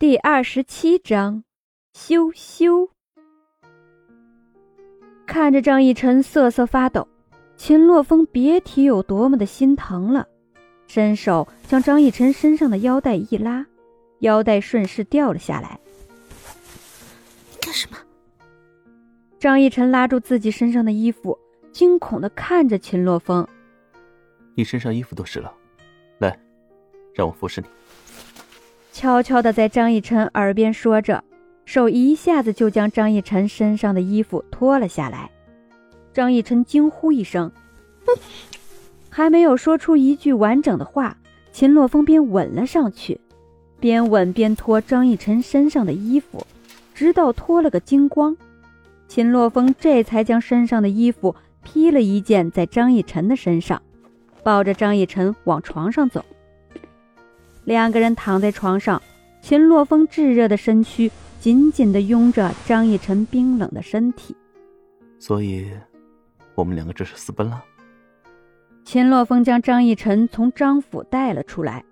[0.00, 1.44] 第二十七章，
[1.92, 2.88] 羞羞。
[5.26, 7.06] 看着张逸晨瑟瑟发抖，
[7.54, 10.26] 秦洛风别提有多么的心疼了，
[10.86, 13.66] 伸手将张逸晨身上的腰带一拉，
[14.20, 15.78] 腰带顺势掉了下来。
[17.50, 17.98] 你干什么？
[19.38, 21.38] 张逸晨拉住自己身上的衣服，
[21.72, 23.46] 惊恐的看着秦洛风
[24.56, 25.52] ：“你身上衣服都湿了，
[26.20, 26.40] 来，
[27.12, 27.66] 让我服侍你。”
[28.92, 31.22] 悄悄地在张逸晨耳边说着，
[31.64, 35.30] 手一下子就将张逸晨身上的衣服脱了下来。
[36.12, 37.50] 张逸晨惊呼一声：“！”
[39.08, 41.16] 还没有说出一句完整的话，
[41.52, 43.20] 秦洛风便吻了上去，
[43.78, 46.44] 边吻边脱张逸晨身上的衣服，
[46.94, 48.36] 直到脱了个精光。
[49.06, 53.80] 秦洛风这才将身上的衣服披了一件在张逸晨的身上，
[54.42, 56.24] 抱着张逸晨往床上走。
[57.64, 59.00] 两个人躺在床上，
[59.40, 64.36] 秦洛风炙热的身躯紧紧地拥着张逸晨冰冷的身体。
[65.18, 65.70] 所以，
[66.54, 67.62] 我们两个这是私奔了。
[68.84, 71.84] 秦洛风将张逸晨从张府带了出来，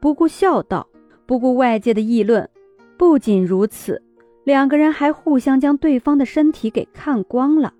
[0.00, 0.86] 不顾孝道，
[1.24, 2.48] 不顾外界的议论。
[2.98, 4.02] 不仅如此，
[4.44, 7.72] 两个人还互相将对方的身体给看光了。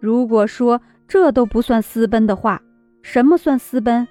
[0.00, 2.60] 如果说这都不算私奔的话，
[3.02, 4.06] 什么算私奔？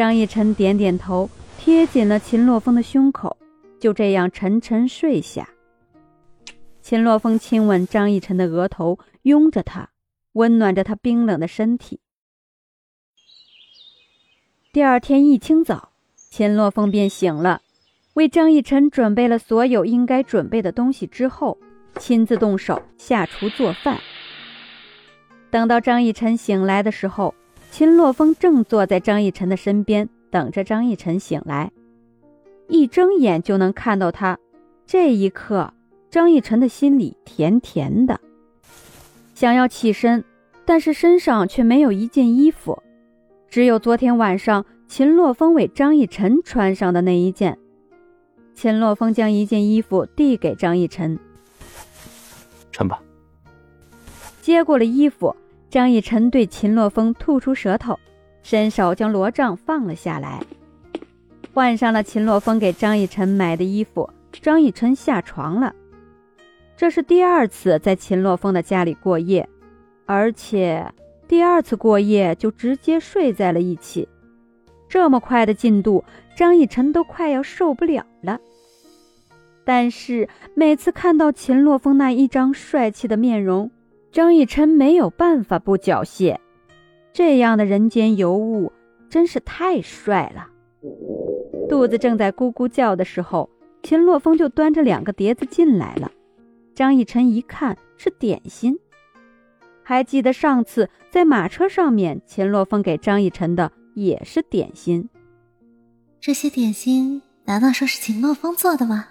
[0.00, 3.36] 张逸晨点点头，贴紧了秦洛风的胸口，
[3.78, 5.46] 就这样沉沉睡下。
[6.80, 9.90] 秦洛风亲吻张逸晨的额头，拥着他，
[10.32, 12.00] 温暖着他冰冷的身体。
[14.72, 15.90] 第二天一清早，
[16.30, 17.60] 秦洛风便醒了，
[18.14, 21.58] 为张逸晨准备了所有应该准备的东西之后，
[21.98, 24.00] 亲自动手下厨做饭。
[25.50, 27.34] 等到张逸晨醒来的时候。
[27.70, 31.70] 秦洛风正坐在张逸晨的身边，等着张逸晨醒来。
[32.68, 34.38] 一睁眼就能看到他。
[34.86, 35.72] 这一刻，
[36.10, 38.20] 张逸晨的心里甜甜的，
[39.34, 40.24] 想要起身，
[40.64, 42.82] 但是身上却没有一件衣服，
[43.48, 47.56] 只有昨天晚上秦洛风为张逸晨穿上的那一件。
[48.52, 51.18] 秦洛风将一件衣服递给张逸晨，
[52.72, 53.00] 穿吧。
[54.42, 55.34] 接过了衣服。
[55.70, 57.96] 张逸晨对秦洛风吐出舌头，
[58.42, 60.42] 伸手将罗帐放了下来，
[61.54, 64.10] 换上了秦洛风给张逸晨买的衣服。
[64.32, 65.72] 张逸晨下床了，
[66.76, 69.48] 这是第二次在秦洛风的家里过夜，
[70.06, 70.84] 而且
[71.28, 74.08] 第二次过夜就直接睡在了一起。
[74.88, 76.04] 这么快的进度，
[76.36, 78.40] 张逸晨都快要受不了了。
[79.64, 83.70] 但是每次看到秦洛风那一张帅气的面容，
[84.12, 86.36] 张逸琛没有办法不缴械，
[87.12, 88.72] 这样的人间尤物
[89.08, 90.48] 真是太帅了。
[91.68, 93.48] 肚子正在咕咕叫的时候，
[93.84, 96.10] 秦洛风就端着两个碟子进来了。
[96.74, 98.76] 张逸琛一看是点心，
[99.84, 105.08] 还记得上次在马车上面，秦洛风给张逸琛的也是点心。
[106.20, 109.06] 这些点心难道说是秦洛风做的吗？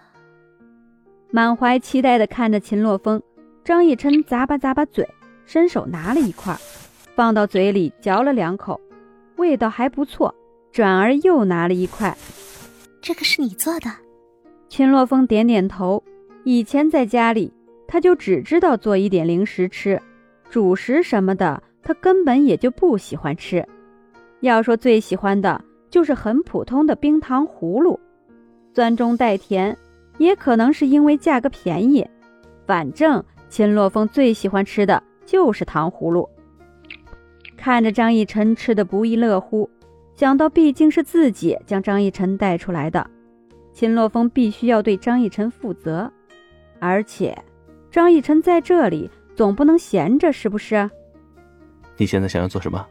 [1.32, 3.22] 满怀期待的看着秦洛风。
[3.64, 5.08] 张逸琛咂巴咂巴嘴，
[5.46, 6.56] 伸手拿了一块，
[7.16, 8.80] 放到嘴里嚼了两口，
[9.38, 10.34] 味道还不错。
[10.72, 12.16] 转而又拿了一块，
[13.02, 13.90] 这个是你做的？
[14.68, 16.02] 秦洛风点点头。
[16.44, 17.52] 以前在家里，
[17.88, 20.00] 他就只知道做一点零食吃，
[20.48, 23.66] 主食什么的，他根本也就不喜欢吃。
[24.42, 25.60] 要说最喜欢的，
[25.90, 28.00] 就是很普通的冰糖葫芦，
[28.76, 29.76] 酸中带甜，
[30.20, 32.08] 也可能是因为价格便宜，
[32.66, 33.24] 反正。
[33.50, 36.30] 秦洛风最喜欢吃的就是糖葫芦。
[37.58, 39.70] 看着张逸晨吃的不亦乐乎，
[40.16, 43.06] 想到毕竟是自己将张逸晨带出来的，
[43.74, 46.10] 秦洛风必须要对张逸晨负责。
[46.80, 47.38] 而且，
[47.92, 50.90] 张逸晨在这里总不能闲着，是不是？
[51.98, 52.86] 你现在想要做什么？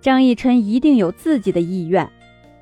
[0.00, 2.08] 张逸晨一定有自己的意愿，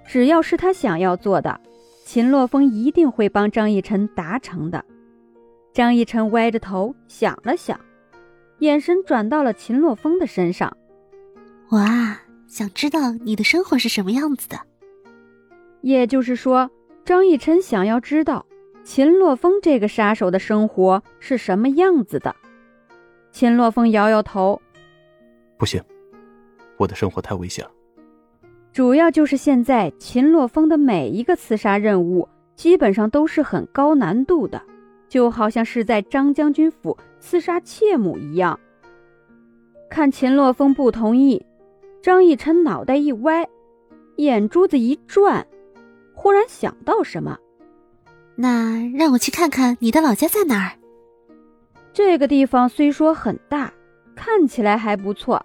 [0.06, 1.60] 只要是他想要做的，
[2.06, 4.82] 秦洛风一定会帮张逸晨达成的。
[5.76, 7.78] 张逸晨歪着头想了想，
[8.60, 10.74] 眼神转到了秦洛风的身上。
[11.68, 14.58] 我啊，想知道你的生活是什么样子的。
[15.82, 16.70] 也就是说，
[17.04, 18.46] 张逸晨想要知道
[18.84, 22.34] 秦洛风这个杀手的生活是什么样子的。
[23.30, 24.58] 秦洛风摇摇头
[25.58, 25.78] ：“不行，
[26.78, 27.70] 我的生活太危险了。
[28.72, 34.62] 主要就是现在秦洛风的每一个刺杀任务，基本上都是很高难度的。”
[35.08, 38.58] 就好像是在张将军府刺杀妾母一样。
[39.88, 41.44] 看秦洛风不同意，
[42.02, 43.46] 张逸晨脑袋一歪，
[44.16, 45.46] 眼珠子一转，
[46.14, 47.38] 忽然想到什么，
[48.34, 50.76] 那让我去看看你的老家在哪儿。
[51.92, 53.72] 这个地方虽说很大，
[54.14, 55.44] 看起来还不错，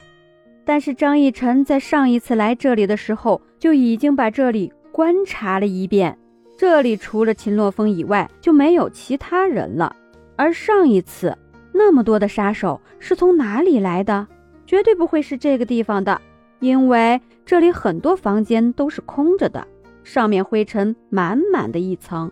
[0.66, 6.18] 但是张逸晨在上一次来这里的时候就已经把这里观察了一遍。
[6.62, 9.96] 这里除了秦洛风以外就没有其他人了。
[10.36, 11.36] 而上一次
[11.72, 14.28] 那么多的杀手是从哪里来的？
[14.68, 16.22] 绝对不会是这个地方的，
[16.60, 19.68] 因为这里很多房间都是空着的，
[20.04, 22.32] 上面灰尘满满的一层。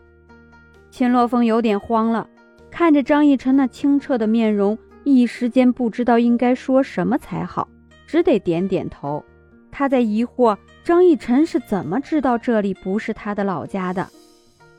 [0.91, 2.29] 秦洛风有点慌了，
[2.69, 7.67] 看着张逸晨那清澈的面容，一时间不知道应该说什么才好，
[8.05, 9.25] 只得点点头。
[9.71, 14.07] 他在疑惑张逸晨是怎么知道这里不是他的老家的。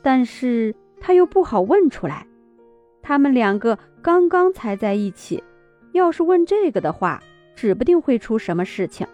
[0.01, 2.25] 但是他又不好问出来，
[3.01, 5.43] 他们两个刚刚才在一起，
[5.91, 7.21] 要是问这个的话，
[7.55, 9.05] 指不定会出什么事情。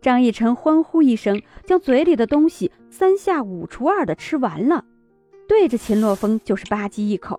[0.00, 4.84] 张逸晨欢呼一声，将嘴里的东西三下五除二的吃完了，
[5.46, 7.38] 对着秦洛风就是吧唧一口。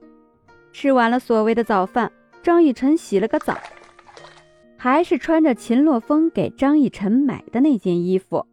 [0.72, 2.12] 吃完了所谓的早饭，
[2.44, 3.58] 张逸晨洗了个澡，
[4.78, 8.46] 还是穿着秦洛风给张逸晨买的那件衣服，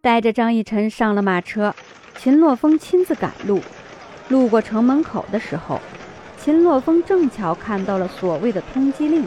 [0.00, 1.74] 带着张逸晨上了马车。
[2.18, 3.60] 秦洛风亲自赶路，
[4.28, 5.80] 路过城门口的时候，
[6.40, 9.26] 秦洛风正巧看到了所谓的通缉令，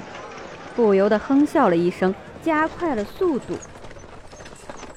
[0.75, 3.57] 不由得哼笑了一声，加快了速度。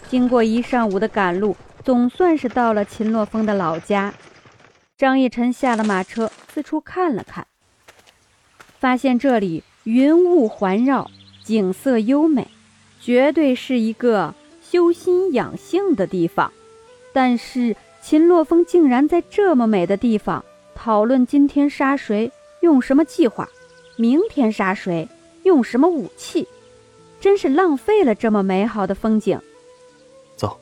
[0.08, 4.14] 经过一上午的赶路，总算是到了秦洛风的老家。
[4.96, 7.46] 张逸晨下了马车，四处看了看，
[8.78, 11.10] 发现这里云雾环绕，
[11.44, 12.48] 景色优美，
[13.00, 16.52] 绝对是一个修心养性的地方。
[17.12, 22.30] 但是秦洛风竟然在这么美的地方讨论今天杀谁，
[22.60, 23.48] 用什么计划，
[23.96, 25.08] 明天杀谁，
[25.42, 26.46] 用什么武器，
[27.20, 29.38] 真是浪费了这么美好的风景。
[30.36, 30.58] 走。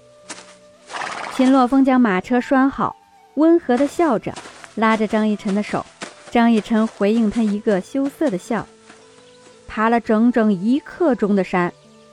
[1.35, 2.97] 秦洛风将马车拴好，
[3.35, 4.35] 温和的笑着，
[4.75, 5.85] 拉着张逸晨的手。
[6.31, 8.67] 张逸晨回应他一个羞涩的笑。
[9.69, 11.73] 爬了整整一刻钟的山，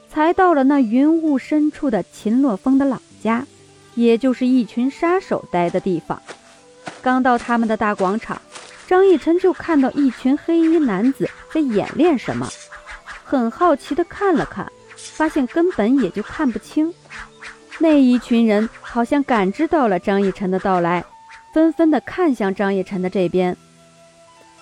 [0.10, 3.46] 才到了那云雾深处的秦洛风的老家。
[3.96, 6.22] 也就是一群杀手待的地方。
[7.02, 8.40] 刚到他们的大广场，
[8.88, 12.48] 张逸晨就看到一群黑衣男子在演练什么，
[13.24, 16.94] 很好奇地看了看，发现根本也就看不清。
[17.80, 21.04] 那一群人好像感知到了张逸晨的到来，
[21.54, 23.56] 纷纷地看向张逸晨的这边。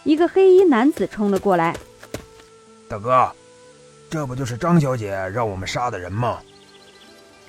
[0.04, 1.76] 一个黑衣男子冲了过来
[2.90, 3.32] ：“大哥，
[4.10, 6.40] 这不就是张小姐让我们杀的人吗？”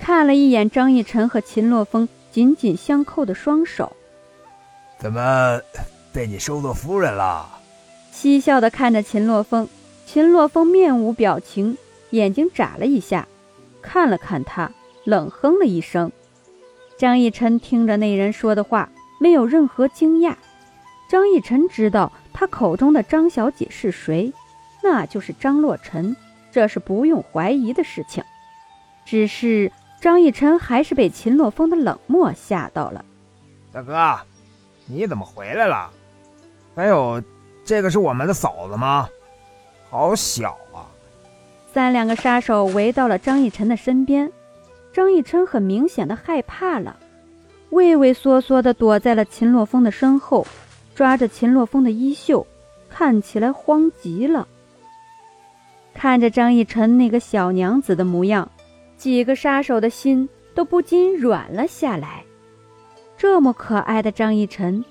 [0.05, 3.91] 看了一眼张逸晨和秦洛风紧紧相扣的双手，
[4.99, 5.59] 怎么
[6.13, 7.49] 被你收做夫人了？
[8.11, 9.67] 嬉笑的看着秦洛风，
[10.05, 11.75] 秦洛风面无表情，
[12.11, 13.27] 眼睛眨了一下，
[13.81, 14.71] 看了看他，
[15.05, 16.11] 冷哼了一声。
[16.99, 18.87] 张逸晨听着那人说的话，
[19.19, 20.35] 没有任何惊讶。
[21.09, 24.31] 张逸晨知道他口中的张小姐是谁，
[24.83, 26.15] 那就是张洛尘，
[26.51, 28.23] 这是不用怀疑的事情。
[29.03, 29.71] 只是。
[30.05, 33.03] 张逸晨还是被秦洛风的冷漠吓到了。
[33.71, 34.15] 大哥，
[34.85, 35.89] 你怎么回来了？
[36.75, 37.19] 还有，
[37.63, 39.09] 这个是我们的嫂子吗？
[39.89, 40.85] 好小啊！
[41.73, 44.31] 三两个杀手围到了张逸晨的身边，
[44.93, 46.95] 张逸晨很明显的害怕了，
[47.71, 50.45] 畏畏缩缩的躲在了秦洛风的身后，
[50.93, 52.45] 抓着秦洛风的衣袖，
[52.87, 54.47] 看起来慌极了。
[55.95, 58.47] 看着张逸晨那个小娘子的模样。
[58.97, 62.23] 几个杀手的心都不禁软了下来。
[63.17, 64.83] 这么可爱的张逸晨，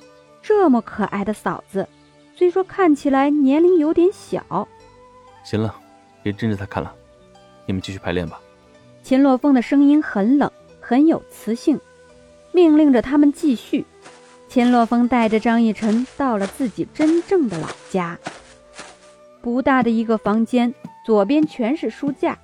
[0.43, 1.87] 这么可爱的嫂子，
[2.35, 4.67] 虽说看起来年龄有点小。
[5.45, 5.75] 行了，
[6.23, 6.95] 别盯着他看了，
[7.67, 8.41] 你们继续排练吧。
[9.03, 11.79] 秦洛风的声音很冷，很有磁性，
[12.53, 13.85] 命令着他们继续。
[14.49, 18.19] 秦洛风带着张逸晨到了自己真正的老家。
[19.43, 20.73] 不大的一个房间，
[21.05, 22.39] 左边全是书架。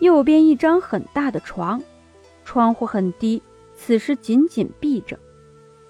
[0.00, 1.82] 右边一张很大的床，
[2.44, 3.42] 窗户很低，
[3.76, 5.18] 此时紧紧闭着。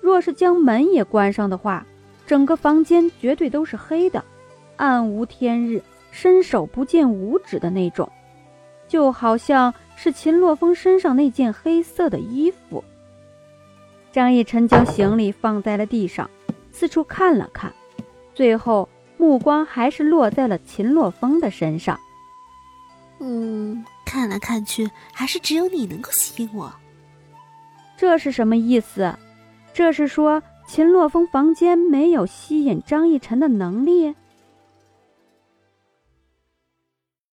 [0.01, 1.87] 若是将门也关上的话，
[2.27, 4.25] 整个房间绝对都是黑的，
[4.77, 8.11] 暗无天日，伸手不见五指的那种，
[8.87, 12.83] 就好像是秦洛风身上那件黑色的衣服。
[14.11, 16.31] 张逸晨将行李放在了地上，
[16.73, 17.71] 四处看了看，
[18.35, 18.89] 最后
[19.19, 21.99] 目光还是落在了秦洛风的身上。
[23.21, 23.85] 嗯。
[24.09, 26.73] 看来看去，还是只有你能够吸引我。
[27.95, 29.15] 这是什么意思？
[29.75, 34.15] 这是说秦洛风房间没有吸引张逸晨的能力？